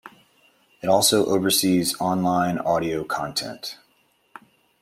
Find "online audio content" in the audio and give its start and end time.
2.01-3.77